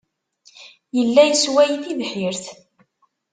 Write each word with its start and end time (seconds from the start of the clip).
Yella 0.97 1.23
yessway 1.25 1.69
tibḥirt. 1.83 2.45